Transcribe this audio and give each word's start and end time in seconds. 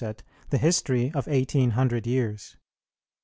the 0.49 0.57
history 0.57 1.11
of 1.13 1.27
eighteen 1.27 1.69
hundred 1.77 2.07
years. 2.07 2.57